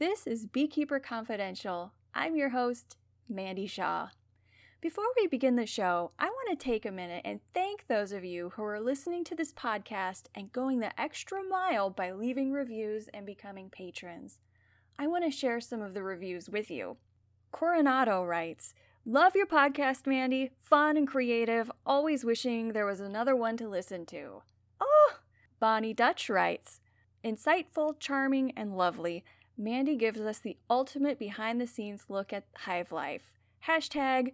[0.00, 1.92] This is Beekeeper Confidential.
[2.14, 2.96] I'm your host,
[3.28, 4.08] Mandy Shaw.
[4.80, 8.24] Before we begin the show, I want to take a minute and thank those of
[8.24, 13.08] you who are listening to this podcast and going the extra mile by leaving reviews
[13.12, 14.38] and becoming patrons.
[14.98, 16.96] I want to share some of the reviews with you.
[17.52, 18.72] Coronado writes,
[19.04, 20.52] Love your podcast, Mandy.
[20.58, 21.70] Fun and creative.
[21.84, 24.44] Always wishing there was another one to listen to.
[24.80, 25.16] Oh!
[25.58, 26.80] Bonnie Dutch writes,
[27.22, 29.24] Insightful, charming, and lovely.
[29.60, 33.38] Mandy gives us the ultimate behind the scenes look at hive life.
[33.66, 34.32] Hashtag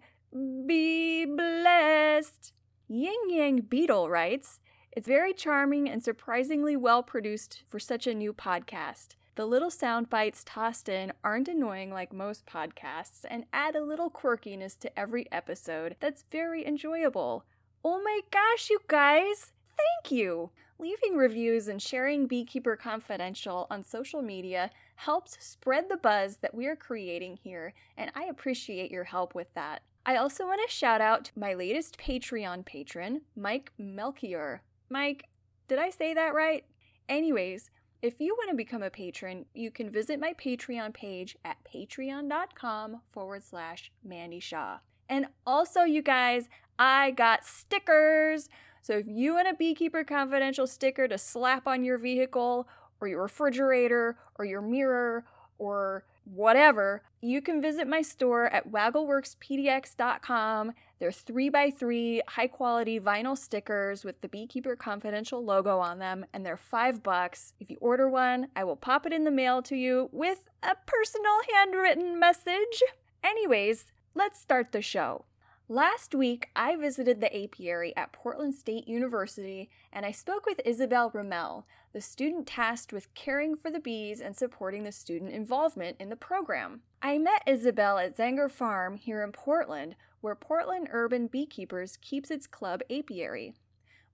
[0.65, 2.53] be blessed.
[2.87, 4.61] Ying Yang Beetle writes,
[4.93, 9.15] It's very charming and surprisingly well produced for such a new podcast.
[9.35, 14.09] The little sound bites tossed in aren't annoying like most podcasts and add a little
[14.09, 17.43] quirkiness to every episode that's very enjoyable.
[17.83, 19.51] Oh my gosh, you guys!
[19.75, 20.51] Thank you!
[20.79, 26.67] Leaving reviews and sharing Beekeeper Confidential on social media helps spread the buzz that we
[26.67, 29.81] are creating here, and I appreciate your help with that.
[30.05, 34.61] I also want to shout out to my latest Patreon patron, Mike Melchior.
[34.87, 35.25] Mike,
[35.67, 36.63] did I say that right?
[37.09, 37.71] Anyways,
[38.03, 43.01] if you want to become a patron, you can visit my Patreon page at patreon.com
[43.11, 44.77] forward slash Mandy Shaw.
[45.09, 46.47] And also, you guys,
[46.77, 48.49] I got stickers.
[48.87, 52.69] So if you want a Beekeeper Confidential sticker to slap on your vehicle
[53.01, 55.25] or your refrigerator or your mirror
[55.57, 60.71] or whatever, you can visit my store at waggleworkspdx.com.
[60.99, 66.55] They're 3x3 high quality vinyl stickers with the Beekeeper Confidential logo on them, and they're
[66.55, 67.55] 5 bucks.
[67.59, 70.75] If you order one, I will pop it in the mail to you with a
[70.85, 72.81] personal handwritten message.
[73.21, 75.25] Anyways, let's start the show.
[75.69, 81.11] Last week, I visited the apiary at Portland State University and I spoke with Isabel
[81.13, 86.07] Ramel, the student tasked with caring for the bees and supporting the student involvement in
[86.07, 86.83] the program.
[87.01, 92.47] I met Isabel at Zenger Farm here in Portland, where Portland Urban Beekeepers keeps its
[92.47, 93.53] club apiary.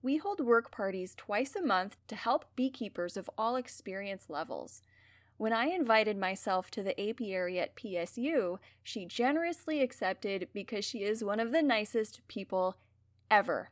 [0.02, 4.82] We hold work parties twice a month to help beekeepers of all experience levels.
[5.44, 11.22] When I invited myself to the apiary at PSU, she generously accepted because she is
[11.22, 12.78] one of the nicest people
[13.30, 13.68] ever.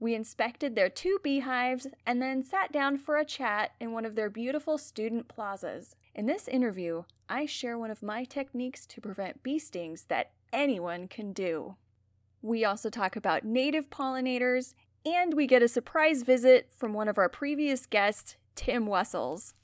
[0.00, 4.16] We inspected their two beehives and then sat down for a chat in one of
[4.16, 5.94] their beautiful student plazas.
[6.16, 11.06] In this interview, I share one of my techniques to prevent bee stings that anyone
[11.06, 11.76] can do.
[12.42, 14.74] We also talk about native pollinators,
[15.06, 19.54] and we get a surprise visit from one of our previous guests, Tim Wessels.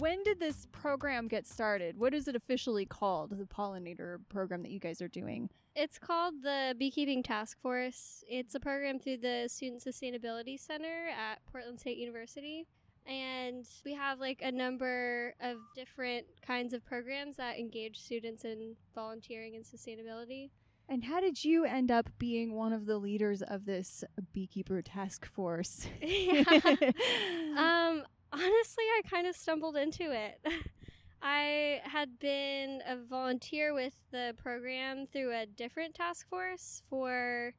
[0.00, 1.98] When did this program get started?
[1.98, 5.50] What is it officially called, the pollinator program that you guys are doing?
[5.76, 8.24] It's called the Beekeeping Task Force.
[8.26, 12.66] It's a program through the Student Sustainability Center at Portland State University.
[13.06, 18.76] And we have like a number of different kinds of programs that engage students in
[18.94, 20.50] volunteering and sustainability.
[20.88, 24.02] And how did you end up being one of the leaders of this
[24.32, 25.86] beekeeper task force?
[26.02, 26.42] yeah.
[27.56, 28.02] um,
[28.32, 30.40] honestly, I kind of stumbled into it.
[31.22, 37.52] I had been a volunteer with the program through a different task force for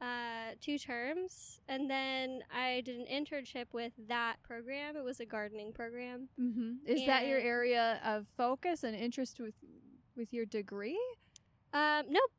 [0.00, 4.96] uh, two terms, and then I did an internship with that program.
[4.96, 6.28] It was a gardening program.
[6.40, 6.86] Mm-hmm.
[6.86, 9.54] Is and that your area of focus and interest with
[10.16, 11.00] with your degree?
[11.72, 12.30] Um, nope,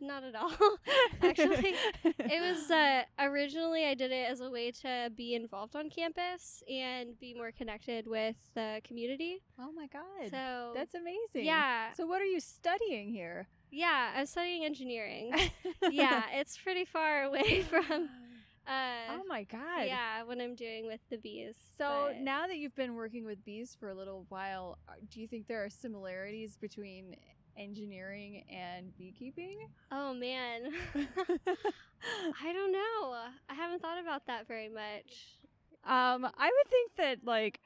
[0.00, 0.50] not at all.
[1.22, 1.74] Actually,
[2.04, 6.62] it was uh, originally I did it as a way to be involved on campus
[6.70, 9.42] and be more connected with the community.
[9.58, 10.30] Oh my god!
[10.30, 11.44] So that's amazing.
[11.46, 11.92] Yeah.
[11.94, 13.48] So what are you studying here?
[13.70, 15.32] Yeah, I'm studying engineering.
[15.90, 18.08] yeah, it's pretty far away from
[18.66, 19.86] Uh, oh my god.
[19.86, 21.54] yeah, when I'm doing with the bees.
[21.78, 24.78] So now that you've been working with bees for a little while,
[25.10, 27.16] do you think there are similarities between
[27.60, 29.56] engineering and beekeeping?
[29.92, 30.70] oh man,
[32.42, 33.14] I don't know.
[33.48, 35.38] I haven't thought about that very much.
[35.84, 37.60] Um, I would think that like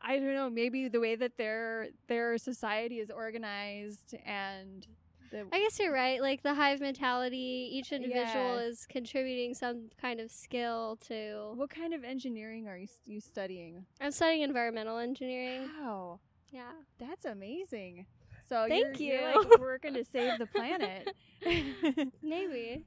[0.00, 4.86] I don't know, maybe the way that their their society is organized and
[5.30, 6.20] the I guess you're right.
[6.22, 8.62] Like the hive mentality, each individual Yeah.
[8.64, 11.52] is contributing some kind of skill to.
[11.54, 13.84] what kind of engineering are you you studying?
[14.00, 15.68] I'm studying environmental engineering.
[15.82, 16.20] Wow,
[16.50, 16.72] Yeah.
[16.98, 18.06] that's amazing.
[18.50, 19.48] So Thank you're, you're, you.
[19.48, 21.08] like working to save the planet.
[22.22, 22.84] Maybe.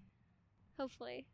[0.77, 1.25] Hopefully.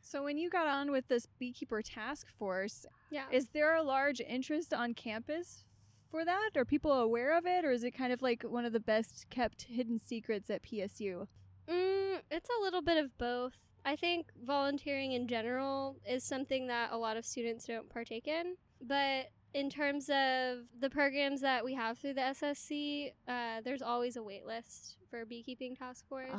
[0.00, 3.24] so when you got on with this beekeeper task force, Yeah.
[3.32, 5.64] is there a large interest on campus
[6.10, 6.50] for that?
[6.54, 9.26] Are people aware of it, or is it kind of like one of the best
[9.30, 11.26] kept hidden secrets at PSU?
[11.68, 13.54] Mm, it's a little bit of both.
[13.84, 18.54] I think volunteering in general is something that a lot of students don't partake in.
[18.80, 24.16] But in terms of the programs that we have through the SSC, uh, there's always
[24.16, 26.30] a wait list for beekeeping task force.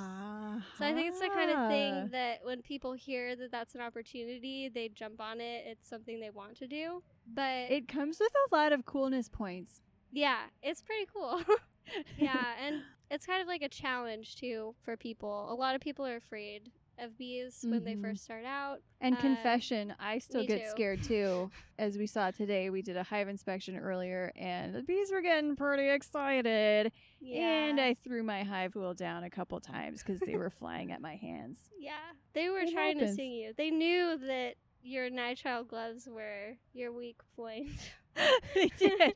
[0.77, 1.67] So I think it's the kind of Ah.
[1.67, 5.65] thing that when people hear that that's an opportunity, they jump on it.
[5.65, 7.01] It's something they want to do.
[7.25, 9.81] But It comes with a lot of coolness points.
[10.11, 11.41] yeah, it's pretty cool.
[12.19, 15.51] yeah, and it's kind of like a challenge too for people.
[15.51, 18.01] A lot of people are afraid of bees when they Mhm.
[18.01, 18.81] first start out.
[19.01, 20.69] And Uh, confession, I still me get too.
[20.69, 21.51] scared too.
[21.79, 25.55] As we saw today, we did a hive inspection earlier, and the bees were getting
[25.55, 26.91] pretty excited.
[27.33, 31.01] And I threw my hive wheel down a couple times because they were flying at
[31.01, 31.59] my hands.
[31.77, 31.91] yeah,
[32.33, 33.13] they were It trying to happens.
[33.15, 33.53] sting you.
[33.55, 37.69] They knew that your nitrile gloves were your weak point.
[38.55, 39.13] they did.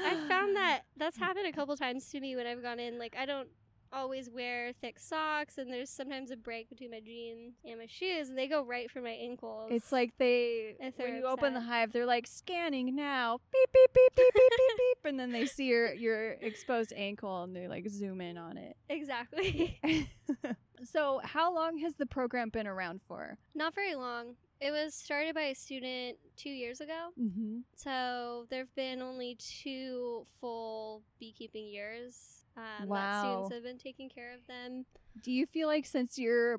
[0.00, 2.98] I found that that's happened a couple times to me when I've gone in.
[2.98, 3.48] Like I don't
[3.92, 8.28] always wear thick socks, and there's sometimes a break between my jeans and my shoes,
[8.28, 9.68] and they go right for my ankles.
[9.72, 14.12] It's like they, when you open the hive, they're like scanning now, beep beep beep
[14.16, 17.88] beep beep beep beep, and then they see your your exposed ankle and they like
[17.88, 18.76] zoom in on it.
[18.88, 19.78] exactly
[20.84, 23.38] so, how long has the program been around for?
[23.54, 24.34] not very long.
[24.60, 27.58] It was started by a student two years ago, Mm-hmm.
[27.76, 32.37] so there've been only two full beekeeping years.
[32.80, 32.96] Um, Wow.
[32.98, 34.84] That students have been taking care of them.
[35.22, 36.58] Do you feel like since you're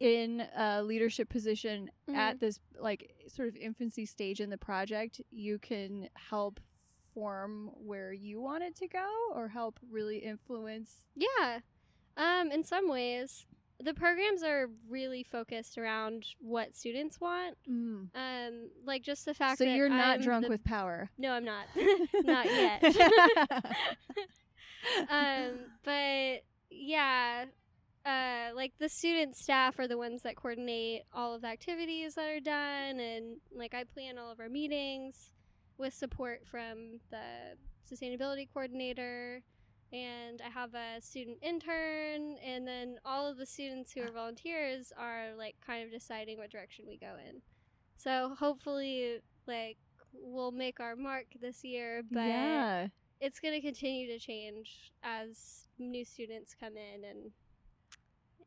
[0.00, 2.14] in a leadership position Mhm.
[2.16, 6.58] at this like sort of infancy stage in the project, you can help
[7.14, 11.06] form where you want it to go or help really influence?
[11.14, 11.60] Yeah.
[12.16, 13.46] Um, in some ways,
[13.82, 17.56] the programs are really focused around what students want.
[17.68, 18.08] Mm.
[18.14, 21.10] Um, like just the fact that So that you're not I'm drunk the- with power.
[21.18, 21.66] No, I'm not.
[22.24, 22.82] not yet.
[25.10, 27.46] um, but yeah,
[28.04, 32.28] uh, like the student staff are the ones that coordinate all of the activities that
[32.28, 35.32] are done, and like I plan all of our meetings
[35.78, 37.56] with support from the
[37.90, 39.42] sustainability coordinator.
[39.92, 44.92] And I have a student intern, and then all of the students who are volunteers
[44.96, 47.42] are like kind of deciding what direction we go in.
[47.96, 49.18] So hopefully,
[49.48, 49.78] like,
[50.14, 52.86] we'll make our mark this year, but yeah.
[53.20, 57.30] It's going to continue to change as new students come in and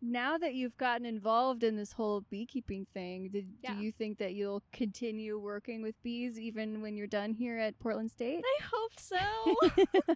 [0.01, 3.75] Now that you've gotten involved in this whole beekeeping thing, did, Yeah.
[3.75, 7.79] do you think that you'll continue working with bees even when you're done here at
[7.79, 8.43] Portland State?
[8.43, 9.17] I hope so.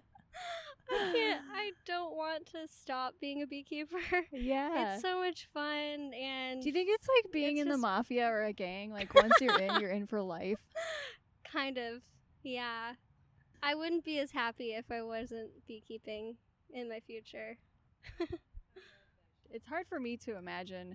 [0.90, 3.98] I can't I don't want to stop being a beekeeper.
[4.32, 4.94] yeah.
[4.94, 8.26] It's so much fun and Do you think it's like being It's in the mafia
[8.26, 8.90] or a gang?
[8.92, 10.58] Like once you're in, you're in for life.
[11.50, 12.02] kind of
[12.42, 12.92] yeah.
[13.62, 16.36] I wouldn't be as happy if I wasn't beekeeping
[16.72, 17.56] in my future.
[19.50, 20.94] It's hard for me to imagine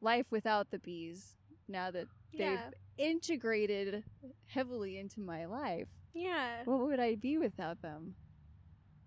[0.00, 1.36] life without the bees
[1.66, 2.70] now that they've Yeah.
[2.98, 4.04] integrated
[4.46, 5.88] heavily into my life.
[6.14, 6.62] Yeah.
[6.64, 8.14] What would I be without them?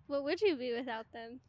[0.07, 1.39] What would you be without them?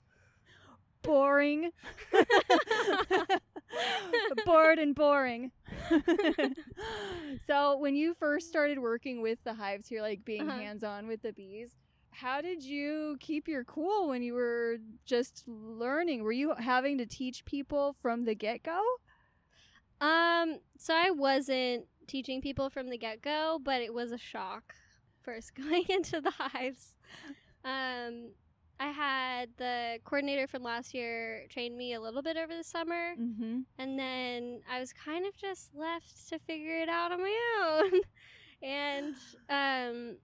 [1.03, 1.71] Boring.
[4.45, 5.51] Bored and boring.
[7.47, 10.53] so, when you first started working with the hives here, like being Uh-huh.
[10.53, 11.71] hands on with the bees,
[12.11, 16.23] how did you keep your cool when you were just learning?
[16.23, 18.81] Were you having to teach people from the get go?
[20.01, 24.75] Um, so I wasn't teaching people from the get go, but it was a shock
[25.23, 26.95] first going into the hives.
[27.65, 28.33] Um,
[28.83, 33.15] I had the coordinator from last year train me a little bit over the summer,
[33.19, 33.61] Mm-hmm.
[33.79, 38.01] and then I was kind of just left to figure it out on my own.
[38.63, 39.15] and
[39.49, 40.17] um,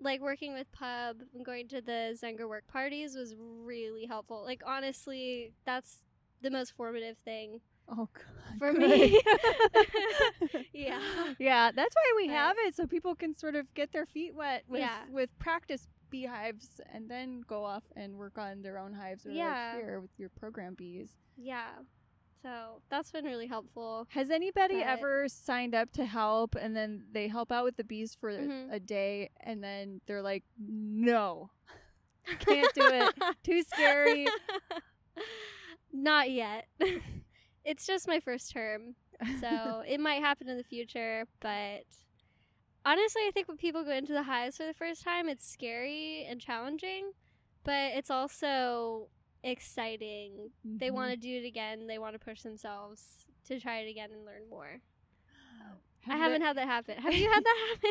[0.00, 4.42] like working with PUB and going to the Zenger work parties was really helpful.
[4.44, 5.98] Like honestly, that's
[6.42, 8.58] the most formative thing Oh god.
[8.58, 9.20] For me.
[10.72, 11.00] yeah.
[11.38, 14.34] yeah, that's why we But- have it so people can sort of get their feet
[14.34, 15.00] wet with Yeah.
[15.10, 19.74] with practice beehives and then go off and work on their own hives or Yeah.
[19.76, 21.10] here with your program bees.
[21.36, 21.70] Yeah.
[22.42, 24.06] So that's been really helpful.
[24.10, 27.84] Has anybody But- ever signed up to help and then they help out with the
[27.84, 28.72] bees for Mhm.
[28.72, 31.50] a day and then they're like, "No.
[32.40, 33.14] Can't do it.
[33.42, 34.26] Too scary."
[35.92, 36.66] Not yet.
[37.64, 38.96] it's just my first term.
[39.40, 41.84] So it might happen in the future, but
[42.84, 46.24] honestly, I think when people go into the hives for the first time, it's scary
[46.28, 47.12] and challenging,
[47.64, 49.08] but it's also
[49.44, 50.50] exciting.
[50.64, 50.94] They Mhm.
[50.94, 54.24] want to do it again, they want to push themselves to try it again and
[54.24, 54.80] learn more.
[56.06, 56.98] I Have haven't they- had that happen.
[56.98, 57.90] Have you had that happen?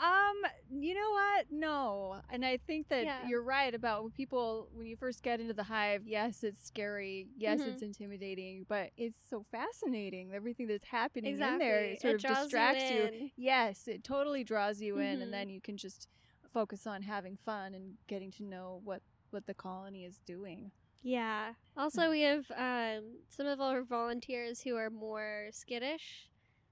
[0.00, 0.36] Um,
[0.80, 1.46] you know what?
[1.50, 2.20] No.
[2.30, 3.28] And I think that Yeah.
[3.28, 7.28] you're right about when people when you first get into the hive, yes, it's scary.
[7.36, 7.66] Yes, Mhm.
[7.68, 10.32] it's intimidating, but it's so fascinating.
[10.32, 11.54] Everything that's happening exactly.
[11.54, 13.00] in there it sort it of distracts you.
[13.02, 13.30] in.
[13.36, 15.22] Yes, it totally draws you in Mhm.
[15.24, 16.08] and then you can just
[16.52, 20.72] focus on having fun and getting to know what what the colony is doing.
[21.02, 21.54] Yeah.
[21.76, 26.29] Also, we have um, some of our volunteers who are more skittish.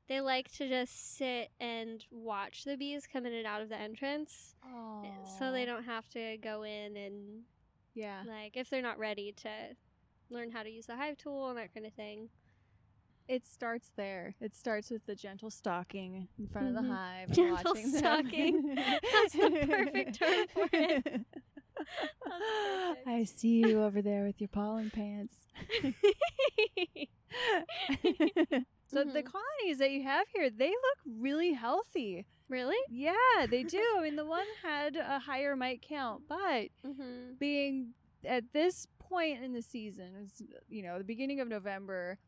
[0.09, 3.77] They like to just sit and watch the bees come in and out of the
[3.77, 5.05] entrance, Oh.
[5.39, 7.43] so they don't have to go in and
[7.95, 8.23] Yeah.
[8.27, 9.77] like if they're not ready to
[10.31, 12.31] learn how to use the hive tool and that kind of thing.
[13.29, 14.35] It starts there.
[14.41, 16.89] It starts with the gentle stalking in front of Mhm.
[16.89, 17.31] the hive.
[17.33, 18.01] Gentle watching them.
[18.01, 18.75] stalking.
[18.75, 21.27] That's the perfect term for it.
[23.07, 25.35] I see you over there with your pollen pants.
[28.89, 29.27] so the Mhm.
[29.33, 32.27] colonies that you have here, they look really healthy.
[32.49, 32.79] really?
[32.89, 33.79] Yeah, they do.
[33.99, 37.35] I mean, the one had a higher mite count, but Mm-hmm.
[37.39, 37.93] being
[38.25, 42.19] at this point in the season, it's, you know, the beginning of November,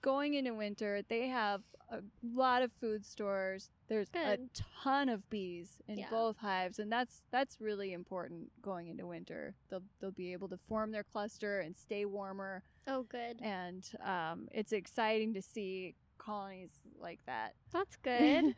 [0.00, 3.68] going into winter, they have a lot of food stores.
[3.88, 4.38] There's a
[4.82, 6.10] ton of bees in Yeah.
[6.10, 9.54] both hives, and that's that's really important going into winter.
[9.68, 13.40] They'll they'll be able to form their cluster and stay warmer, Oh, good.
[13.42, 17.54] and um, it's exciting to see colonies like that.
[17.72, 18.54] That's good.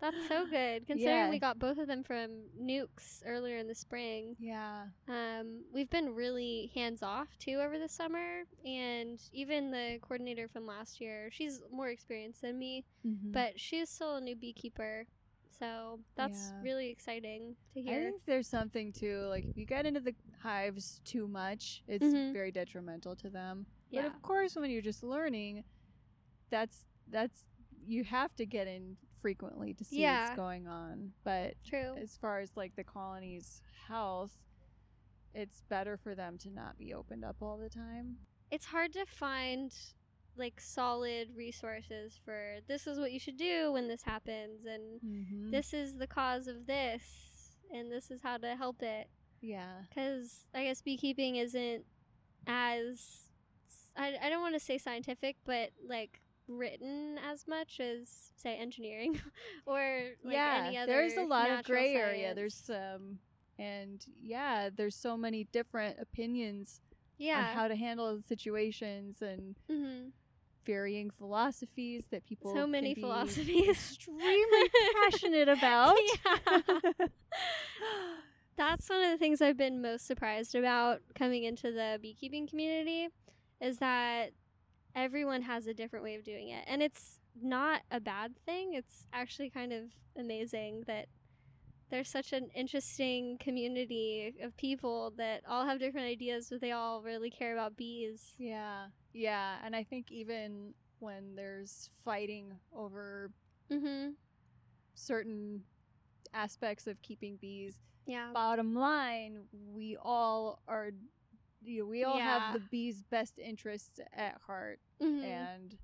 [0.00, 0.86] That's so good.
[0.86, 1.30] Considering Yeah.
[1.30, 4.36] we got both of them from Nucs earlier in the spring.
[4.38, 4.84] yeah.
[5.08, 10.66] Um, we've been really hands off too over the summer, and even the coordinator from
[10.66, 13.32] last year, she's more experienced than me, Mhm.
[13.32, 15.06] but she's still a new beekeeper.
[15.58, 16.62] So that's Yeah.
[16.62, 17.98] really exciting to hear.
[17.98, 22.04] I think there's something too, like if you get into the hives too much, it's
[22.04, 22.32] Mhm.
[22.32, 23.66] very detrimental to them.
[23.90, 24.02] yeah.
[24.02, 25.64] But of course, when you're just learning,
[26.50, 27.46] that's that's
[27.86, 30.24] you have to get in frequently to see Yeah.
[30.28, 31.12] what's going on.
[31.22, 31.94] But True.
[31.96, 34.32] as far as like the colony's health,
[35.34, 38.26] it's better for them to not be opened up all the time.
[38.50, 39.70] It's hard to find
[40.36, 45.50] like solid resources for this is what you should do when this happens and Mm-hmm.
[45.50, 47.02] this is the cause of this
[47.72, 49.08] and this is how to help it
[49.40, 49.82] yeah.
[49.88, 51.84] because i guess beekeeping isn't
[52.46, 53.28] as
[53.96, 59.20] i, I don't want to say scientific but like written as much as say engineering
[59.66, 62.34] or like yeah, any other there's a lot of gray area.
[62.34, 63.18] There's um,
[63.58, 66.80] and yeah, there's so many different opinions
[67.18, 67.38] yeah.
[67.38, 70.08] on how to handle situations and hmm
[70.64, 74.70] varying philosophies that people so many philosophies extremely
[75.02, 75.96] passionate about.
[76.26, 77.06] Yeah.
[78.56, 83.08] That's one of the things I've been most surprised about coming into the beekeeping community
[83.60, 84.30] is that
[84.94, 86.64] everyone has a different way of doing it.
[86.68, 88.74] And it's not a bad thing.
[88.74, 89.84] It's actually kind of
[90.16, 91.06] amazing that
[91.90, 97.02] there's such an interesting community of people that all have different ideas, but they all
[97.02, 98.34] really care about bees.
[98.38, 103.30] yeah, yeah, and I think even when there's fighting over
[103.72, 104.10] Mm-hmm.
[104.94, 105.64] certain
[106.32, 108.32] aspects of keeping bees, Yeah.
[108.32, 110.90] bottom line, we all are.
[111.62, 112.40] You know, we all Yeah.
[112.40, 115.22] have the bees' best interests at heart, Mhm.
[115.24, 115.74] and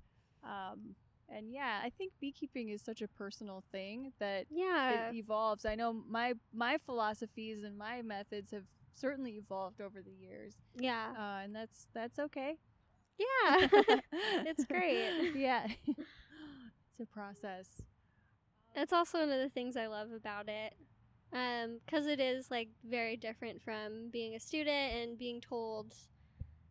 [0.43, 0.95] um,
[1.35, 5.09] and yeah, I think beekeeping is such a personal thing that yeah.
[5.09, 5.65] it evolves.
[5.65, 11.13] I know my my philosophies and my methods have certainly evolved over the years, yeah.
[11.17, 12.57] uh, and that's that's okay.
[13.17, 13.67] Yeah.
[14.45, 15.31] It's great.
[15.35, 17.81] yeah, it's a process.
[18.75, 20.73] That's also one of the things I love about it.
[21.85, 25.93] Because it is like very different from being a student and being told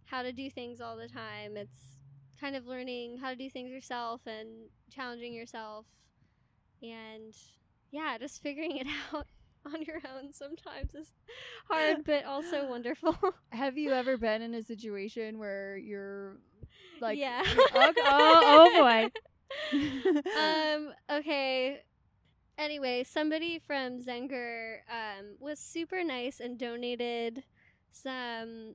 [0.05, 1.57] how to do things all the time.
[1.57, 2.00] It's
[2.41, 4.49] kind of learning how to do things yourself and
[4.91, 5.87] challenging yourself.
[6.83, 7.35] And
[7.91, 9.27] yeah, just figuring it out
[9.67, 11.13] on your own sometimes is
[11.69, 13.17] hard, but also wonderful.
[13.51, 16.39] Have you ever been in a situation where you're
[17.01, 17.43] like yeah.
[17.45, 19.79] okay, oh, oh boy.
[20.39, 20.93] um.
[21.19, 21.81] Okay.
[22.59, 27.43] Anyway, somebody from Zenger um, was super nice and donated
[27.91, 28.75] some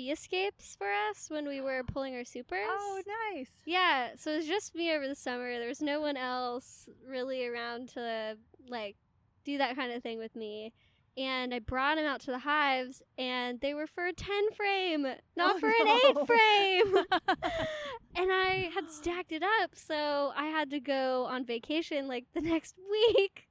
[0.00, 2.66] bee escapes for us when we were pulling our supers.
[2.68, 3.02] oh,
[3.34, 3.50] nice.
[3.66, 5.58] Yeah, so it was just me over the summer.
[5.58, 8.36] There was no one else really around to
[8.68, 8.96] like
[9.44, 10.72] do that kind of thing with me.
[11.18, 15.02] And I brought them out to the hives, and they were for a 10 frame,
[15.36, 15.92] not Oh, for no.
[15.92, 17.04] an 8 frame.
[18.14, 22.40] and I had stacked it up, so I had to go on vacation like the
[22.52, 23.48] next week.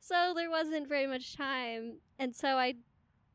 [0.00, 2.74] So there wasn't very much time, and so I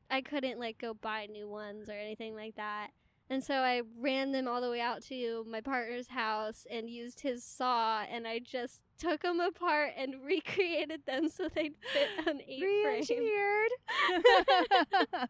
[0.09, 2.89] I couldn't like go buy new ones or anything like that.
[3.29, 7.19] And so I ran them all the way out to my partner's house and used
[7.19, 12.41] his saw and I just took them apart and recreated them so they'd fit an
[12.47, 12.85] 8 frame.
[12.85, 13.71] Re-engineered.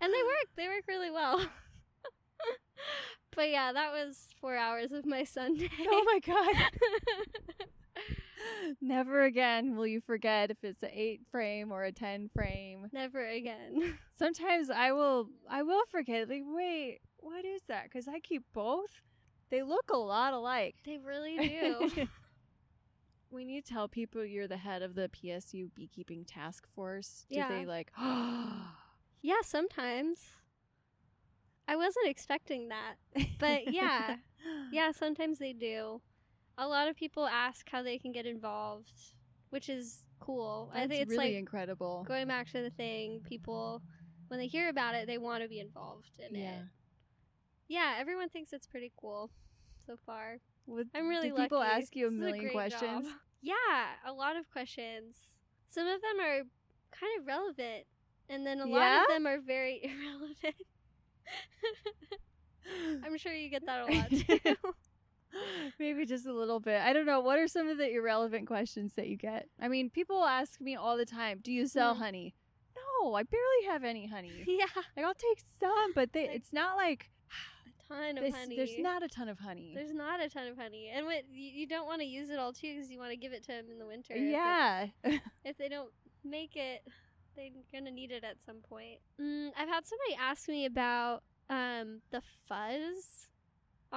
[0.00, 0.48] And they work.
[0.56, 1.40] They work really well.
[3.34, 5.70] but yeah, that was 4 hours of my Sunday.
[5.88, 7.66] oh my god.
[8.80, 12.88] Never again will you forget if it's an eight frame or a ten frame.
[12.92, 13.98] Never again.
[14.18, 16.28] Sometimes I will I will forget.
[16.28, 17.84] Like, wait, what is that?
[17.84, 19.02] Because I keep both.
[19.50, 20.76] They look a lot alike.
[20.84, 22.08] They really do.
[23.30, 27.48] when you tell people you're the head of the PSU beekeeping task force, do Yeah.
[27.48, 27.90] they like?
[29.22, 30.18] yeah, sometimes.
[31.68, 32.94] I wasn't expecting that.
[33.38, 34.16] But yeah.
[34.70, 36.00] Yeah, sometimes they do.
[36.58, 38.92] A lot of people ask how they can get involved,
[39.50, 40.70] which is cool.
[40.72, 42.04] That's I think it's really like incredible.
[42.08, 43.82] going back to the thing, people
[44.28, 46.50] when they hear about it, they want to be involved in yeah.
[46.50, 46.62] it.
[47.68, 49.30] Yeah, everyone thinks it's pretty cool
[49.86, 50.38] so far.
[50.66, 53.06] Would, I'm really do people ask you a This million great questions?
[53.06, 53.14] job.
[53.42, 53.54] Yeah,
[54.04, 55.16] a lot of questions.
[55.68, 56.38] Some of them are
[56.90, 57.84] kind of relevant,
[58.28, 59.02] and then a lot Yeah?
[59.02, 60.56] of them are very irrelevant.
[63.04, 64.56] I'm sure you get that a lot too.
[65.78, 66.80] Maybe just a little bit.
[66.80, 67.20] I don't know.
[67.20, 69.48] What are some of the irrelevant questions that you get?
[69.60, 71.98] I mean, people ask me all the time, "Do you sell Mm.
[71.98, 72.34] honey?"
[73.02, 74.44] No, I barely have any honey.
[74.46, 74.66] yeah,
[74.96, 77.10] Like I'll take some, but they, Like, it's not like
[77.88, 78.56] a ton of this, honey.
[78.56, 79.72] there's not a ton of honey.
[79.74, 82.38] There's not a ton of honey, and what you, you don't want to use it
[82.38, 84.14] all too because you want to give it to them in the winter.
[84.14, 84.86] if yeah.
[85.44, 85.90] if they don't
[86.24, 86.82] make it,
[87.36, 88.98] they're gonna need it at some point.
[89.20, 93.28] Mm, I've had somebody ask me about um, the fuzz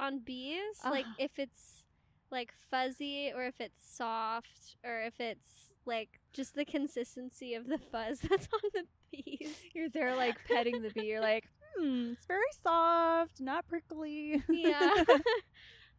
[0.00, 1.84] on bees, like if it's
[2.30, 7.78] like fuzzy or if it's soft or if it's like just the consistency of the
[7.78, 9.56] fuzz that's on the bees.
[9.74, 11.06] You're there like petting the bee.
[11.06, 11.44] You're like,
[11.76, 14.42] hmm, it's very soft, not prickly.
[14.48, 14.94] yeah.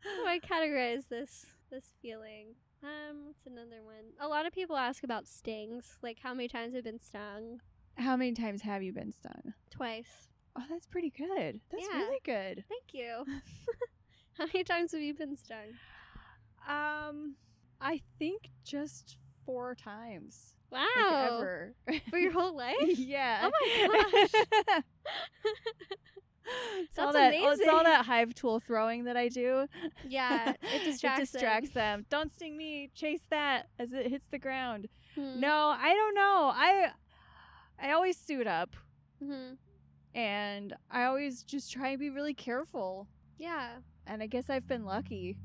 [0.04, 2.56] How do I categorize this this feeling?
[2.84, 4.14] Um, what's another one?
[4.20, 7.60] A lot of people ask about stings, like how many times I've been stung.
[7.98, 9.54] How many times have you been stung?
[9.70, 10.31] Twice.
[10.58, 11.60] Oh, that's pretty good.
[11.72, 11.98] That's Yeah.
[12.00, 12.64] really good.
[12.68, 13.26] Thank you.
[14.38, 15.76] How many times have you been stung?
[16.68, 17.36] Um,
[17.80, 20.56] I think just four times.
[20.72, 20.86] Wow.
[20.96, 21.74] Like, ever.
[22.10, 22.76] For your whole life?
[22.98, 23.50] yeah.
[23.50, 23.52] Oh
[23.90, 24.72] my gosh.
[26.80, 29.68] it's all That's that oh, it's all that hive tool throwing that I do.
[30.08, 32.06] Yeah, it distracts it distracts them.
[32.10, 32.90] Don't sting me.
[32.96, 34.88] Chase that as it hits the ground.
[35.16, 35.40] Hmm.
[35.40, 36.52] No, I don't know.
[36.54, 36.92] I
[37.82, 38.76] I always suit up
[39.24, 39.54] hmm
[40.14, 43.08] and I always just try and be really careful.
[43.38, 45.38] Yeah, And I guess I've been lucky.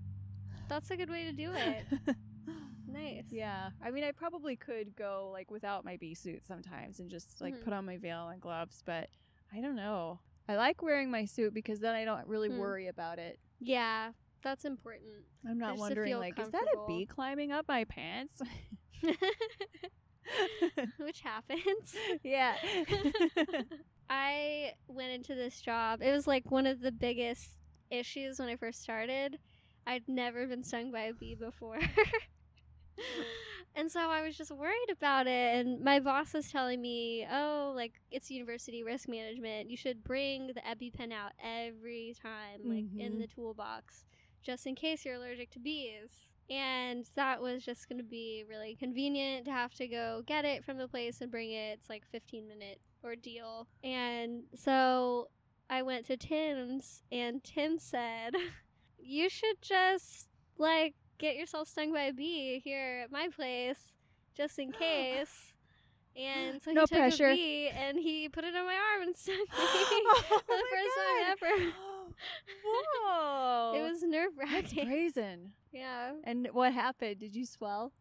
[0.69, 2.17] that's a good way to do it.
[2.89, 3.25] nice.
[3.31, 3.71] yeah.
[3.85, 7.55] I mean, I probably could go like without my bee suit sometimes and just like
[7.55, 7.65] Mhm.
[7.65, 9.09] put on my veil and gloves, but
[9.53, 10.21] I don't know.
[10.49, 12.59] I like wearing my suit because then I don't really Hmm.
[12.59, 13.39] worry about it.
[13.61, 15.25] Yeah, that's important.
[15.49, 18.43] I'm not wondering like is that a bee climbing up my pants?
[20.99, 21.95] Which happens.
[22.23, 22.55] yeah.
[24.11, 26.01] I went into this job.
[26.03, 27.51] It was like one of the biggest
[27.91, 29.39] issues when I first started.
[29.87, 31.79] I'd never been stung by a bee before.
[33.75, 35.57] and so I was just worried about it.
[35.67, 39.71] And my boss was telling me, oh, like it's university risk management.
[39.71, 43.21] You should bring the EpiPen out every time, like in Mhm.
[43.21, 44.05] the toolbox,
[44.43, 46.25] just in case you're allergic to bees.
[46.49, 50.65] And that was just going to be really convenient to have to go get it
[50.65, 51.79] from the place and bring it.
[51.81, 53.67] It's like 15 minute ordeal.
[53.83, 55.29] And so
[55.69, 58.35] I went to Tim's and Tim said,
[58.99, 63.93] "You should just like get yourself stung by a bee here at my place
[64.37, 65.53] just in case."
[66.19, 67.29] And so he No took pressure.
[67.29, 70.65] a bee and he put it on my arm and stung me Oh for the
[70.73, 71.73] first time ever.
[72.65, 73.73] Whoa.
[73.77, 74.87] It was nerve That's wracking.
[74.89, 75.53] brazen.
[75.73, 76.13] Yeah.
[76.25, 77.19] And what happened?
[77.21, 77.93] Did you swell?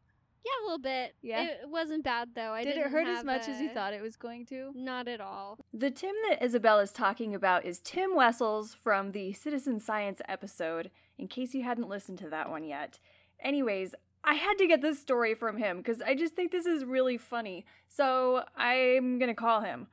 [0.45, 1.15] Yeah, a little bit.
[1.23, 1.43] Yeah?
[1.43, 2.51] It wasn't bad though.
[2.51, 4.71] I Did it didn't hurt as have much as you thought it was going to?
[4.75, 5.58] Not at all.
[5.73, 10.91] The Tim that Isabel is talking about is Tim Wessels from the Citizen Science episode,
[11.17, 12.99] in case you hadn't listened to that one yet.
[13.39, 16.86] Anyways, I had to get this story from him because I just think this is
[16.86, 17.65] really funny.
[17.88, 19.88] So I'm gonna call him.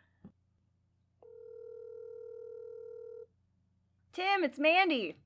[4.12, 5.16] Tim, it's Mandy.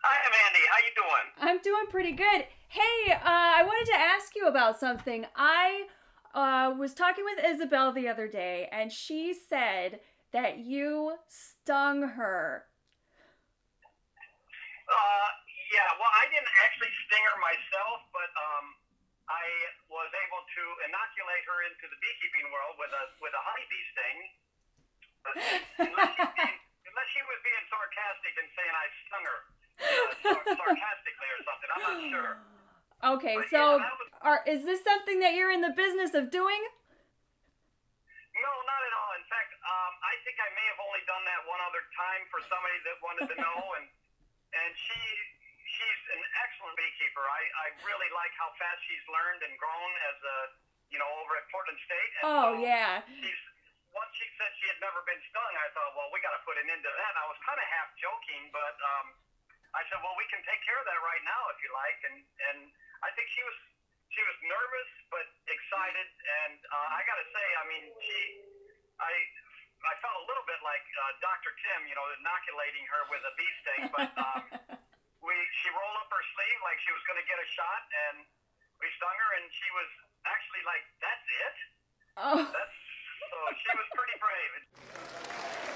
[0.00, 0.64] Hi, Mandy.
[0.72, 1.26] How you doing?
[1.36, 2.48] I'm doing pretty good.
[2.72, 5.28] Hey, uh, I wanted to ask you about something.
[5.36, 5.84] I
[6.32, 10.00] uh, was talking with Isabel the other day, and she said
[10.32, 12.64] that you stung her.
[14.88, 15.28] Uh,
[15.68, 15.92] yeah.
[16.00, 18.80] Well, I didn't actually sting her myself, but um,
[19.28, 19.44] I
[19.92, 24.18] was able to inoculate her into the beekeeping world with a with a honeybee sting.
[25.20, 25.34] But
[25.84, 26.56] unless, she, being,
[26.88, 27.64] unless she was being
[28.00, 29.38] sarcastic and saying I stung her
[29.80, 32.32] uh, sarcastically or something, I'm not sure.
[33.00, 36.28] Okay, But so yeah, was, are is this something that you're in the business of
[36.32, 36.60] doing?
[38.40, 39.12] no, not at all.
[39.20, 42.40] In fact, um, I think I may have only done that one other time for
[42.48, 45.00] somebody that wanted to know, and and she
[45.64, 47.24] she's an excellent beekeeper.
[47.24, 50.36] I, I really like how fast she's learned and grown as a
[50.92, 52.10] you know over at Portland State.
[52.20, 53.00] And Oh so yeah.
[53.08, 53.42] She's
[53.90, 56.54] once she said she had never been stung, I thought, well, we got to put
[56.58, 57.12] an end to that.
[57.18, 59.06] I was kind of half joking, but um,
[59.74, 61.98] I said, well, we can take care of that right now if you like.
[62.06, 62.58] And and
[63.02, 63.58] I think she was
[64.10, 68.18] she was nervous but excited, and uh, I got to say, I mean, she
[68.98, 69.12] I.
[69.80, 71.56] I felt a little bit like uh, Dr.
[71.56, 74.44] Tim, you know, inoculating her with a bee sting, but um,
[75.24, 78.28] we she rolled up her sleeve like she was going to get a shot, and
[78.76, 79.88] we stung her, and she was
[80.28, 81.56] actually like, "That's it."
[82.20, 82.44] Oh.
[82.44, 82.76] That's
[83.30, 85.70] so she was pretty brave.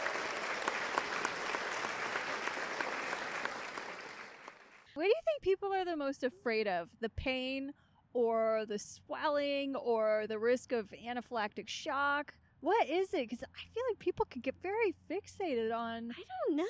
[4.95, 6.89] What do you think people are the most afraid of?
[7.01, 7.73] The pain
[8.13, 12.35] or the swelling or the risk of anaphylactic shock?
[12.61, 13.29] What is it?
[13.29, 16.65] Because I feel like people could get very fixated on I don't know.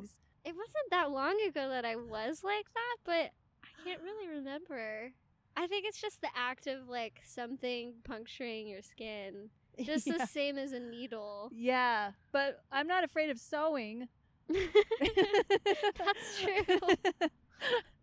[0.00, 0.18] stings.
[0.44, 3.30] It wasn't that long ago that I was like that, but
[3.64, 5.12] I can't really remember.
[5.56, 9.50] I think it's just the act of like something puncturing your skin.
[9.84, 10.14] Just yeah.
[10.18, 11.50] the same as a needle.
[11.54, 14.08] yeah, but I'm not afraid of sewing.
[14.48, 16.78] That's true.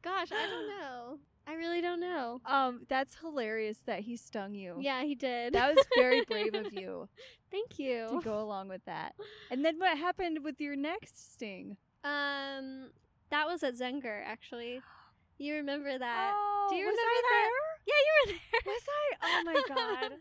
[0.03, 1.19] Gosh, I don't know.
[1.47, 2.41] I really don't know.
[2.45, 4.75] um, that's hilarious that he stung you.
[4.81, 5.53] Yeah, he did.
[5.53, 7.07] That was very brave of you
[7.51, 8.07] Thank you.
[8.11, 9.15] to go along with that.
[9.49, 11.77] And then what happened with your next sting?
[12.03, 12.89] Um,
[13.29, 14.81] that was at Zenger actually.
[15.37, 16.33] You remember that?
[16.35, 17.49] oh, Do you remember that?
[17.87, 18.61] Yeah, you were there.
[18.63, 18.73] there?
[18.73, 19.15] Was I?
[19.23, 20.11] Oh my god.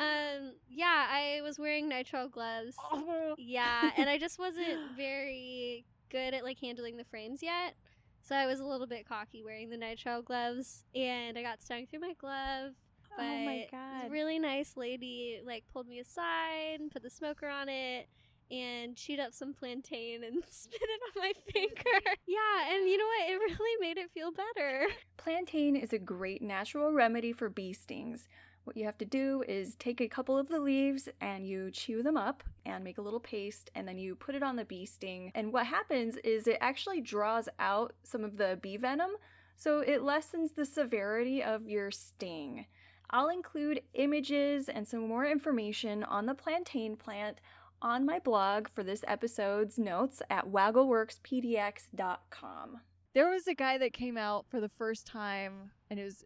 [0.00, 2.74] Um, yeah, I was wearing nitrile gloves.
[2.92, 3.34] Oh.
[3.38, 7.74] Yeah, and I just wasn't very good at like handling the frames yet.
[8.22, 11.86] So I was a little bit cocky wearing the nitrile gloves, and I got stung
[11.86, 12.72] through my glove.
[13.16, 14.04] But oh my god.
[14.04, 18.08] This really nice lady like pulled me aside put the smoker on it
[18.50, 22.00] and chewed up some plantain and spit it on my finger.
[22.26, 23.30] yeah, and you know what?
[23.30, 24.86] It really made it feel better.
[25.16, 28.28] Plantain is a great natural remedy for bee stings.
[28.64, 32.02] What you have to do is take a couple of the leaves and you chew
[32.02, 34.86] them up and make a little paste, and then you put it on the bee
[34.86, 35.32] sting.
[35.34, 39.10] And what happens is it actually draws out some of the bee venom,
[39.56, 42.66] so it lessens the severity of your sting.
[43.10, 47.38] I'll include images and some more information on the plantain plant
[47.82, 52.80] on my blog for this episode's notes at waggleworkspdx.com.
[53.12, 56.24] There was a guy that came out for the first time, and it was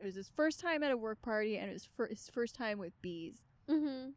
[0.00, 2.54] it was his first time at a work party, and it was fir- his first
[2.54, 3.44] time with bees.
[3.68, 4.14] Mhm.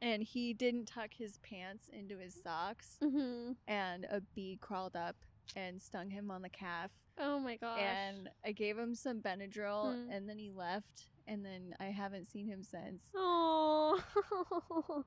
[0.00, 3.56] And he didn't tuck his pants into his socks, Mhm.
[3.66, 5.16] and a bee crawled up
[5.56, 6.90] and stung him on the calf.
[7.18, 7.80] Oh my gosh.
[7.80, 10.08] And I gave him some Benadryl, Mm.
[10.10, 13.02] and then he left, and then I haven't seen him since.
[13.14, 14.00] Oh.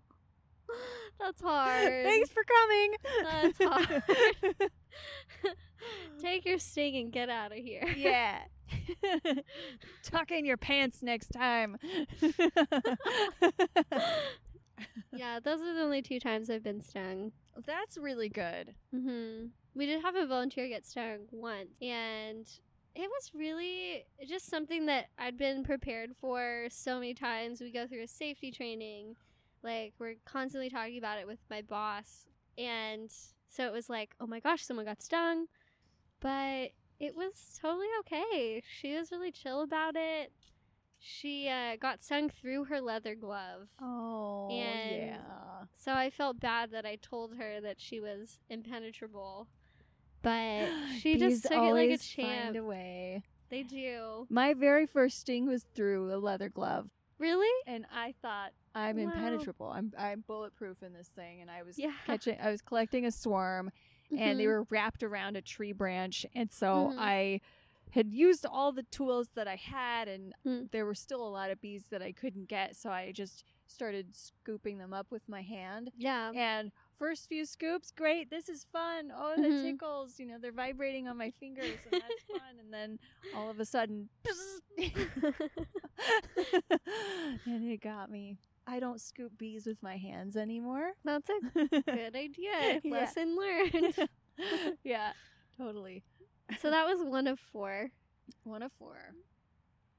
[1.20, 2.06] That's hard.
[2.06, 2.96] Thanks for coming.
[3.24, 4.72] That's hard.
[6.22, 7.84] Take your sting and get out of here.
[7.98, 8.40] yeah.
[10.04, 11.78] Tuck in your pants next time.
[15.14, 17.32] yeah, those are the only two times I've been stung.
[17.66, 18.74] That's really good.
[18.96, 22.48] hmm We did have a volunteer get stung once, and
[22.96, 27.62] it was really just something that I'd been prepared for so many times.
[27.62, 29.16] We go through a safety training,
[29.64, 32.26] like we're constantly talking about it with my boss,
[32.58, 33.12] and
[33.50, 35.46] so it was like, oh my gosh, someone got stung,
[36.22, 38.62] but it was totally okay.
[38.80, 40.32] She was really chill about it.
[41.00, 43.68] She uh, got stung through her leather glove.
[43.82, 45.18] Oh, And- yeah.
[45.74, 49.48] So I felt bad that I told her that she was impenetrable.
[50.22, 50.68] But
[51.00, 52.44] she just took it like a champ.
[52.54, 53.24] Find a way.
[53.50, 54.28] They do.
[54.30, 57.50] My very first sting was through a leather glove, Really?
[57.68, 59.04] and I thought I'm Wow.
[59.12, 59.68] impenetrable.
[59.68, 61.92] I'm I'm bulletproof in this thing, and I was Yeah.
[62.06, 62.38] catching.
[62.40, 63.72] I was collecting a swarm,
[64.18, 64.48] and they Mhm.
[64.48, 67.00] were wrapped around a tree branch, and so Mhm.
[67.00, 67.42] I
[67.92, 70.72] had used all the tools that I had, and Mm.
[70.72, 74.16] there were still a lot of bees that I couldn't get, so I just started
[74.16, 75.92] scooping them up with my hand.
[75.98, 76.32] Yeah.
[76.34, 79.12] And first few scoops, great, this is fun.
[79.14, 79.62] Oh, the Mhm.
[79.62, 82.60] tickles, you know, they're vibrating on my fingers, and that's fun.
[82.60, 83.00] And then
[83.34, 84.10] all of a sudden,
[87.46, 88.38] and it got me.
[88.68, 90.92] I don't scoop bees with my hands anymore.
[91.04, 92.80] That's a good idea.
[92.84, 92.92] Yeah.
[92.92, 93.96] Lesson learned.
[94.84, 95.12] yeah,
[95.58, 96.04] totally.
[96.62, 97.90] so that was one of four.
[98.44, 98.98] One of four.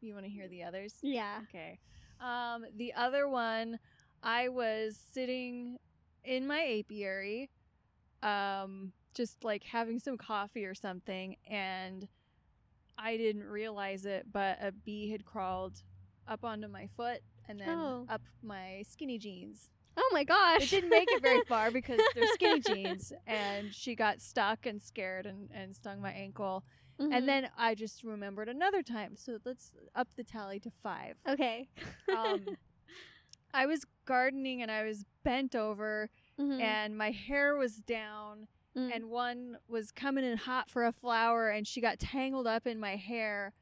[0.00, 0.94] You want to hear the others?
[1.02, 1.40] Yeah.
[1.48, 1.78] Okay.
[2.20, 3.78] Um, the other one,
[4.22, 5.78] I was sitting
[6.24, 7.50] in my apiary,
[8.22, 12.08] um, just like having some coffee or something, and
[12.96, 15.82] I didn't realize it, but a bee had crawled
[16.28, 18.06] up onto my foot and then Oh.
[18.08, 19.70] up my skinny jeans.
[19.96, 20.62] Oh my gosh.
[20.62, 24.80] It didn't make it very far because they're skinny jeans, and she got stuck and
[24.80, 26.64] scared and, and stung my ankle.
[27.00, 27.12] Mhm.
[27.14, 29.16] And then I just remembered another time.
[29.16, 31.16] So let's up the tally to five.
[31.28, 31.68] Okay.
[32.14, 32.46] Um,
[33.54, 36.60] I was gardening and I was bent over Mhm.
[36.60, 38.90] and my hair was down Mm.
[38.94, 42.80] and one was coming in hot for a flower and she got tangled up in
[42.80, 43.52] my hair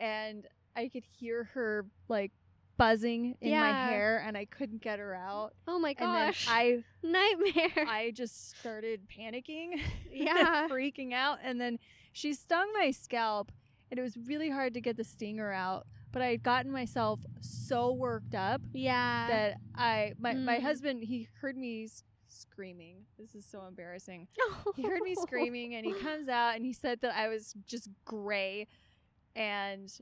[0.00, 2.32] and I could hear her like
[2.78, 5.52] buzzing in my hair and I couldn't get her out.
[5.66, 6.46] oh my And then gosh.
[6.48, 7.86] I Nightmare.
[7.88, 9.80] I just started panicking.
[10.10, 10.66] Yeah.
[10.68, 11.38] freaking out.
[11.44, 11.78] And then
[12.12, 13.52] she stung my scalp,
[13.90, 15.86] and it was really hard to get the stinger out.
[16.10, 19.28] But I had gotten myself so worked up yeah.
[19.28, 20.62] that I, my, my Mm.
[20.62, 21.86] husband, he heard me
[22.28, 23.04] screaming.
[23.18, 24.26] This is so embarrassing.
[24.76, 27.88] He heard me screaming, and he comes out and he said that I was just
[28.06, 28.66] gray,
[29.36, 29.92] and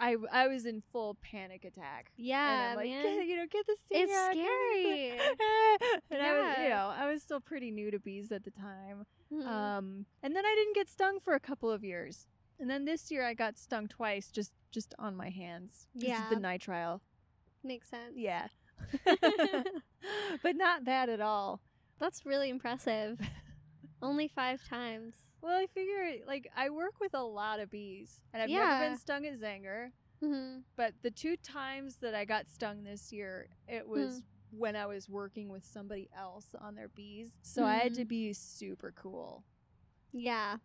[0.00, 2.10] I, I was in full panic attack.
[2.16, 3.02] Yeah, and I'm like, man.
[3.18, 5.12] get, you know, get the stinger It's out, scary.
[5.18, 8.50] stinger." and I was, you know, I was still pretty new to bees at the
[8.50, 9.06] time.
[9.32, 9.46] Mhm.
[9.46, 12.26] Um, and then I didn't get stung for a couple of years.
[12.58, 15.86] And then this year I got stung twice just just on my hands.
[15.94, 16.28] This Yeah.
[16.30, 17.00] the nitrile.
[17.62, 18.14] Makes sense.
[18.16, 18.48] Yeah.
[20.42, 21.60] but not bad at all.
[21.98, 23.20] That's really impressive.
[24.02, 25.14] Only five times.
[25.42, 28.58] Well, I figure like I work with a lot of bees and I've Yeah.
[28.58, 33.12] never been stung at Zenger, hmm but the two times that I got stung this
[33.12, 37.36] year, it was when I was working with somebody else on their bees.
[37.42, 38.08] So I had to Mhm.
[38.08, 39.44] be super cool.
[40.12, 40.56] Yeah,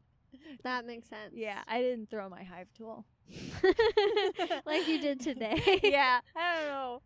[0.63, 1.33] that makes sense.
[1.33, 3.05] Yeah, I didn't throw my hive tool.
[4.65, 5.79] like you did today.
[5.83, 7.01] yeah, I don't know.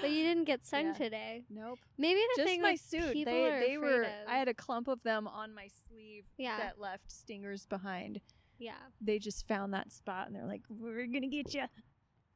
[0.00, 0.92] But you didn't get stung Yeah.
[0.94, 1.44] today.
[1.50, 1.78] Nope.
[1.98, 3.12] Maybe the Just thing my like, suit.
[3.12, 4.02] people They are they were.
[4.02, 6.58] of- I had a clump of them on my sleeve Yeah.
[6.58, 8.20] that left stingers behind.
[8.58, 8.78] yeah.
[9.00, 11.64] They just found that spot and they're like, "We're gonna get you."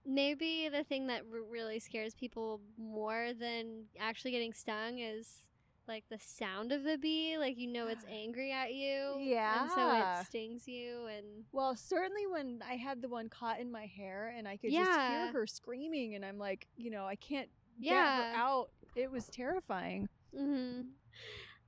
[0.05, 5.45] Maybe the thing that r- really scares people more than actually getting stung is
[5.91, 7.37] like the sound of the bee.
[7.39, 9.15] Like you know it's angry at you.
[9.17, 10.21] And so Yeah.
[10.23, 14.33] it stings you and Well, certainly when I had the one caught in my hair
[14.37, 14.85] and I could Yeah.
[14.85, 17.51] just hear her screaming, and I'm like, you know, I can't
[17.83, 18.17] get Yeah.
[18.33, 18.71] her out.
[18.97, 20.09] It was terrifying.
[20.35, 20.83] hmm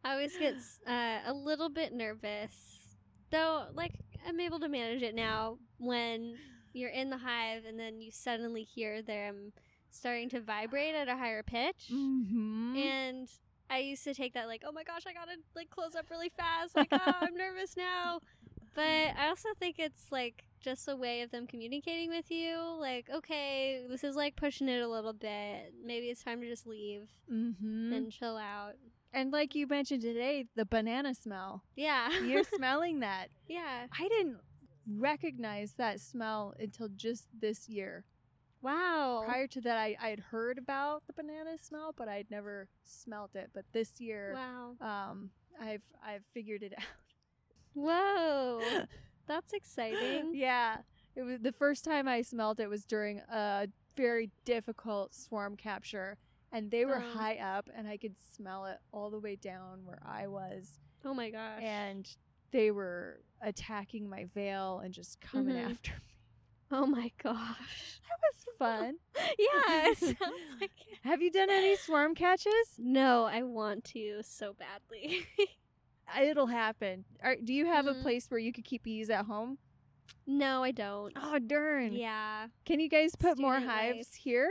[0.05, 0.55] I always get
[0.87, 2.97] uh, a little bit nervous,
[3.31, 3.67] though.
[3.75, 3.93] Like
[4.27, 6.39] I'm able to manage it now when
[6.73, 9.53] you're in the hive and then you suddenly hear them
[9.91, 12.77] starting to vibrate at a higher pitch, Mm-hmm.
[12.77, 13.29] and
[13.73, 16.31] I used to take that like, oh my gosh, I gotta like close up really
[16.37, 16.77] fast.
[16.77, 18.21] Like, oh, I'm nervous now.
[18.75, 22.59] But I also think it's like just a way of them communicating with you.
[22.79, 25.73] Like, okay, this is like pushing it a little bit.
[25.85, 27.93] Maybe it's time to just leave mm-hmm.
[27.93, 28.75] and chill out.
[29.15, 31.63] and like you mentioned today, the banana smell.
[31.75, 32.11] Yeah.
[32.21, 33.29] You're smelling that.
[33.49, 33.87] yeah.
[33.99, 34.37] I didn't
[34.99, 38.05] recognize that smell until just this year.
[38.63, 39.23] Wow.
[39.27, 43.51] Prior to that, I I'd heard about the banana smell, but I'd never smelt it.
[43.53, 44.77] But this year, Wow.
[44.81, 46.85] um, I've I've figured it out.
[47.75, 48.63] Whoa.
[49.27, 50.33] That's exciting.
[50.35, 50.79] yeah,
[51.17, 56.19] it was the first time I smelt it was during a very difficult swarm capture,
[56.51, 57.19] and they were Oh.
[57.19, 61.15] high up, and I could smell it all the way down where I was, Oh
[61.15, 61.63] my gosh.
[61.63, 62.09] and
[62.51, 65.71] they were attacking my veil and just coming Mhm.
[65.71, 65.99] after me.
[66.73, 68.01] oh my gosh.
[68.09, 68.95] That was fun.
[69.39, 69.93] yeah.
[69.95, 70.19] sounds
[70.61, 70.99] like it.
[71.05, 72.53] Have you done any swarm catches?
[72.79, 75.27] No, I want to so badly.
[76.21, 77.05] It'll happen.
[77.23, 78.01] Are, do you have Mhm.
[78.01, 79.59] a place where you could keep bees at home?
[80.27, 81.13] no, I don't.
[81.17, 81.93] Oh darn!
[81.95, 82.49] Yeah.
[82.65, 83.95] Can you guys put more Student life.
[83.97, 84.51] hives here?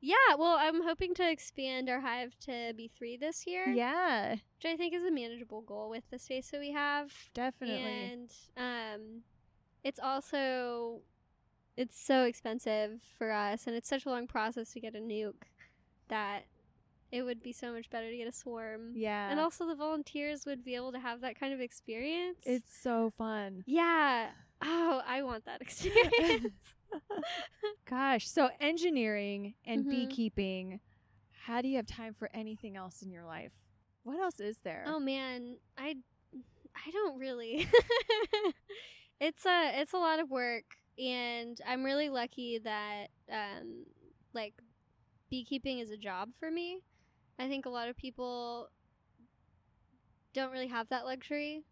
[0.00, 4.64] Yeah, well, I'm hoping to expand our hive to be three this year, Yeah, which
[4.66, 7.12] I think is a manageable goal with the space that we have.
[7.34, 7.84] definitely.
[7.84, 9.22] And um,
[9.84, 11.00] it's also
[11.76, 15.34] it's so expensive for us and it's such a long process to get a nuc
[16.08, 16.44] that
[17.10, 18.92] it would be so much better to get a swarm.
[18.94, 19.30] Yeah.
[19.30, 22.38] And also the volunteers would be able to have that kind of experience.
[22.44, 23.64] it's so fun.
[23.66, 24.30] yeah.
[24.64, 26.54] Oh, I want that experience.
[27.88, 29.90] Gosh, so engineering and Mhm.
[29.90, 30.80] beekeeping,
[31.46, 33.52] how do you have time for anything else in your life?
[34.04, 34.84] What else is there?
[34.86, 35.96] oh man, I
[36.74, 37.66] I don't really.
[39.22, 40.64] it's a it's a lot of work
[40.98, 43.84] and I'm really lucky that um
[44.34, 44.54] like
[45.30, 46.80] beekeeping is a job for me.
[47.38, 48.68] I think a lot of people
[50.34, 51.64] don't really have that luxury.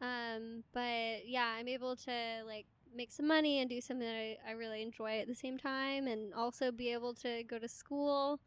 [0.00, 2.12] Um, but yeah, I'm able to
[2.46, 5.58] like make some money and do something that I, I really enjoy at the same
[5.58, 8.40] time and also be able to go to school.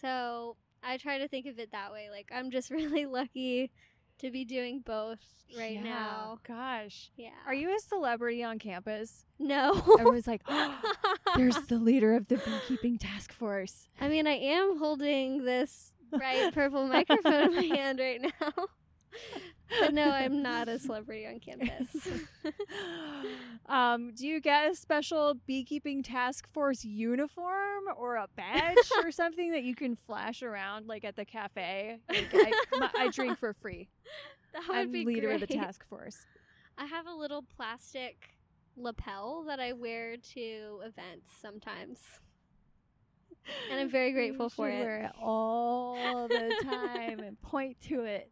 [0.00, 2.08] So I try to think of it that way.
[2.10, 3.70] Like I'm just really lucky
[4.20, 5.18] to be doing both
[5.56, 6.38] right Yeah, now.
[6.46, 7.10] Gosh.
[7.16, 7.30] Yeah.
[7.46, 9.24] Are you a celebrity on campus?
[9.38, 9.82] No.
[9.98, 10.78] Everyone's like, oh,
[11.36, 13.88] there's the leader of the beekeeping task force.
[14.00, 18.52] I mean, I am holding this bright purple microphone in my hand right now.
[19.78, 22.08] But no, I'm not a celebrity on campus.
[23.66, 29.52] um, do you get a special beekeeping task force uniform or a badge or something
[29.52, 31.98] that you can flash around like at the cafe?
[32.08, 33.88] Like, I, my- I drink for free.
[34.52, 36.16] that would I'm be leader of the task force.
[36.76, 38.34] I have a little plastic
[38.76, 42.00] lapel that I wear to events sometimes.
[43.70, 44.78] And I'm very grateful for it.
[44.80, 48.30] Wear it all the time and point to it.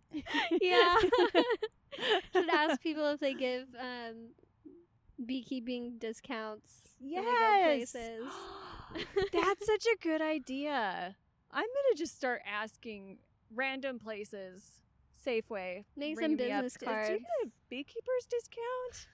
[0.60, 0.96] Yeah.
[2.32, 4.28] Should ask people if they give um,
[5.24, 7.64] beekeeping discounts Yes.
[7.92, 8.26] places.
[9.32, 11.16] That's such a good idea.
[11.50, 13.18] I'm gonna just start asking
[13.54, 14.80] random places.
[15.26, 15.84] Safeway.
[15.96, 16.62] Make some me up.
[16.62, 17.08] business "Do- you cards.
[17.10, 19.06] get a beekeeper's discount?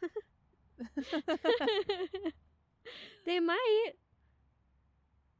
[3.26, 3.92] they might.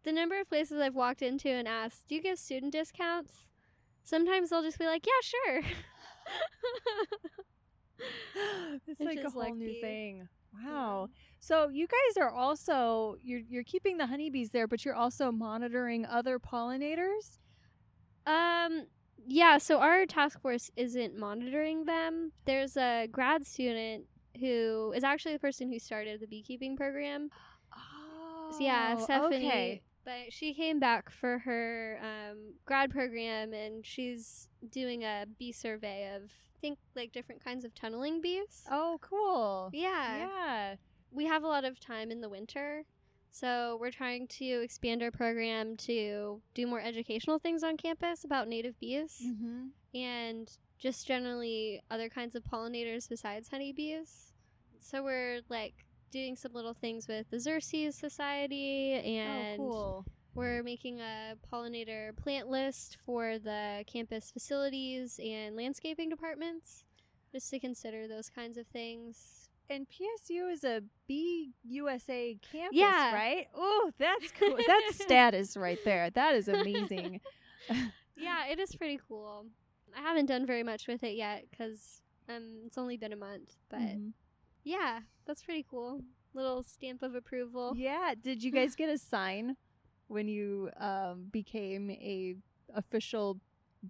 [0.04, 3.46] The number of places I've walked into and asked, "Do you give student discounts?"
[4.04, 5.56] Sometimes they'll just be like, "Yeah, sure."
[8.86, 10.28] it's like a whole new thing.
[10.64, 11.08] Wow.
[11.40, 16.06] So you guys are also you're you're keeping the honeybees there, but you're also monitoring
[16.06, 17.38] other pollinators.
[18.26, 18.86] Um,
[19.26, 19.58] yeah.
[19.58, 22.32] So our task force isn't monitoring them.
[22.44, 24.06] There's a grad student
[24.38, 27.30] who is actually the person who started the beekeeping program.
[28.46, 29.48] Oh, So yeah, Stephanie.
[29.48, 29.82] Okay.
[30.04, 36.14] But she came back for her um, grad program, and she's doing a bee survey
[36.14, 38.64] of I think like different kinds of tunneling bees.
[38.70, 39.70] Oh, cool.
[39.72, 40.18] Yeah.
[40.18, 40.74] Yeah.
[41.10, 42.84] we have a lot of time in the winter,
[43.30, 48.48] so we're trying to expand our program to do more educational things on campus about
[48.48, 49.66] native bees Mm-hmm.
[49.98, 54.32] and just generally other kinds of pollinators besides honeybees.
[54.80, 55.83] So we're like
[56.14, 60.04] doing some little things with the Xerces Society and oh, cool.
[60.34, 66.84] we're making a pollinator plant list for the campus facilities and landscaping departments
[67.32, 69.48] just to consider those kinds of things.
[69.68, 73.12] And PSU is a Bee USA campus, Yeah.
[73.12, 73.48] right?
[73.54, 74.56] Oh, that's cool.
[74.66, 76.10] that's status right there.
[76.10, 77.20] That is amazing.
[78.16, 79.46] Yeah, it is pretty cool.
[79.98, 83.56] I haven't done very much with it yet because um, it's only been a month,
[83.68, 84.12] but Mhm.
[84.64, 86.00] Yeah, that's pretty cool.
[86.32, 87.74] Little stamp of approval.
[87.76, 88.14] Yeah.
[88.20, 89.56] Did you guys get a sign
[90.08, 92.34] when you um, became a
[92.74, 93.38] official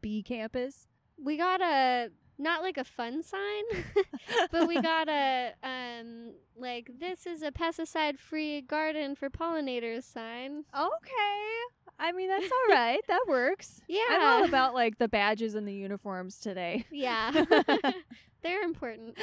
[0.01, 0.87] Bee campus?
[1.23, 3.63] We got a not like a fun sign,
[4.51, 10.65] but we got a um like this is a pesticide free garden for pollinators sign.
[10.77, 11.51] Okay.
[11.97, 13.01] I mean, that's all right.
[13.07, 13.81] That works.
[13.89, 14.01] Yeah.
[14.11, 16.85] I'm all about like the badges and the uniforms today.
[16.91, 17.31] Yeah.
[18.43, 19.17] They're important.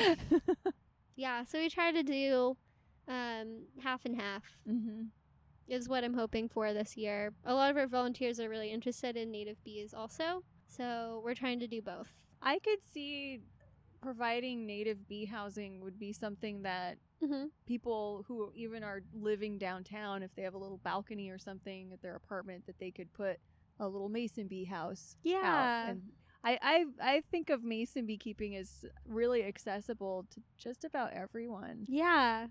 [1.16, 2.58] Yeah, so we try to do
[3.08, 4.44] um half and half.
[4.70, 5.04] mm-hmm.
[5.68, 7.34] is what I'm hoping for this year.
[7.46, 11.60] A lot of our volunteers are really interested in native bees also, so we're trying
[11.60, 12.10] to do both.
[12.42, 13.40] I could see
[14.02, 17.46] providing native bee housing would be something that Mm-hmm.
[17.68, 22.02] people who even are living downtown, if they have a little balcony or something at
[22.02, 23.38] their apartment, that they could put
[23.80, 25.24] a little mason bee house out.
[25.24, 25.90] Yeah.
[25.92, 26.02] And
[26.44, 31.86] I, I I think of mason beekeeping as really accessible to just about everyone.
[31.88, 32.48] Yeah,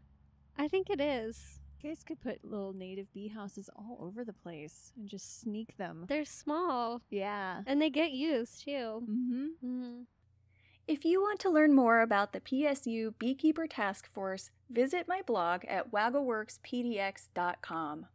[0.57, 1.59] I think it is.
[1.83, 5.77] You guys could put little native bee houses all over the place and just sneak
[5.79, 6.05] them.
[6.09, 7.63] They're small Yeah.
[7.67, 9.03] and they get used too.
[9.09, 9.45] Mm-hmm.
[9.65, 10.03] Mm-hmm.
[10.87, 15.65] If you want to learn more about the PSU Beekeeper Task Force, visit my blog
[15.67, 18.07] at waggleworkspdx.com.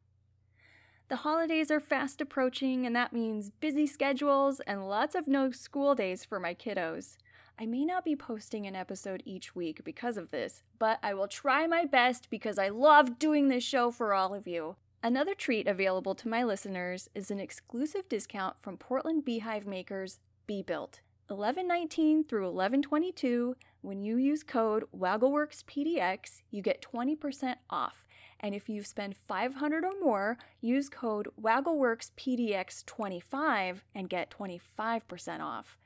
[1.08, 5.93] The holidays are fast approaching, and that means busy schedules and lots of no school
[5.93, 7.18] days for my kiddos.
[7.60, 11.28] I may not be posting an episode each week because of this, but I will
[11.28, 14.78] try my best because I love doing this show for all of you.
[15.03, 20.64] Another treat available to my listeners is an exclusive discount from Portland Beehive makers Bee
[20.64, 21.01] Built.
[21.28, 28.05] 1119 through 1122, when you use code WaggleWorksPDX, you get 20% off.
[28.39, 35.77] And if you spend 500 or more, use code WaggleWorksPDX25 and get 25% off.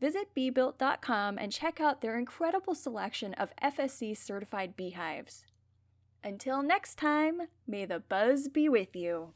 [0.00, 5.44] Visit beebuilt.com and check out their incredible selection of FSC certified beehives.
[6.24, 9.34] Until next time, may the buzz be with you.